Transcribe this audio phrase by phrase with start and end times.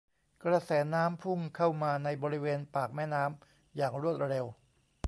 [0.43, 4.45] กระแสน้ำพุ่งเข้ามาในบริเวณปากแม่น้ำอย่างรวดเร็ว